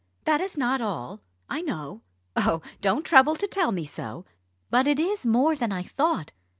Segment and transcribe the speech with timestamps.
[0.23, 2.01] That is not all, I know
[2.35, 2.63] oh!
[2.81, 4.25] don't trouble to tell me so!
[4.71, 6.31] but it is more than I thought.